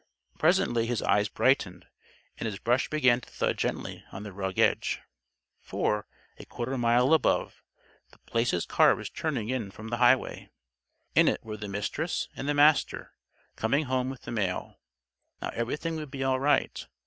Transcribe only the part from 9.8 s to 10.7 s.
the highway.